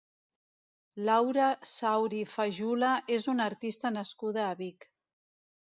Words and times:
Laura 1.09 1.49
Sauri 1.73 2.23
Fajula 2.33 2.91
és 3.19 3.29
una 3.37 3.47
artista 3.53 3.95
nascuda 4.01 4.49
a 4.51 4.59
Vic. 4.67 4.93